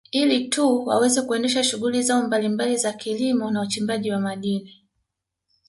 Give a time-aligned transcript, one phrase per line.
[0.11, 4.87] Ili tu waweze kuendesha shughuli zao mbalimbali za kilimo na uchimbaji wa madini